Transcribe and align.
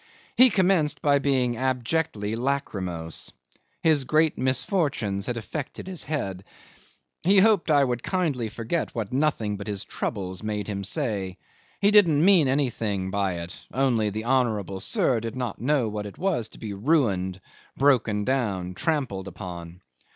He 0.35 0.49
commenced 0.49 1.03
by 1.03 1.19
being 1.19 1.57
abjectly 1.57 2.35
lachrymose. 2.35 3.31
His 3.83 4.03
great 4.03 4.35
misfortunes 4.35 5.27
had 5.27 5.37
affected 5.37 5.85
his 5.85 6.05
head. 6.05 6.43
He 7.21 7.37
hoped 7.37 7.69
I 7.69 7.83
would 7.83 8.01
kindly 8.01 8.49
forget 8.49 8.95
what 8.95 9.13
nothing 9.13 9.57
but 9.57 9.67
his 9.67 9.85
troubles 9.85 10.41
made 10.41 10.65
him 10.65 10.83
say. 10.83 11.37
He 11.81 11.91
didn't 11.91 12.25
mean 12.25 12.47
anything 12.47 13.11
by 13.11 13.35
it; 13.43 13.63
only 13.71 14.09
the 14.09 14.25
honourable 14.25 14.79
sir 14.79 15.19
did 15.19 15.35
not 15.35 15.61
know 15.61 15.87
what 15.87 16.07
it 16.07 16.17
was 16.17 16.49
to 16.49 16.57
be 16.57 16.73
ruined, 16.73 17.39
broken 17.77 18.23
down, 18.25 18.73
trampled 18.73 19.27
upon. 19.27 19.81